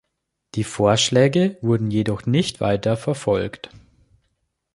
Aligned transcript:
Die 0.55 0.63
Vorschläge 0.63 1.59
wurden 1.61 1.91
jedoch 1.91 2.25
nicht 2.25 2.59
weiter 2.59 2.97
verfolgt. 2.97 3.69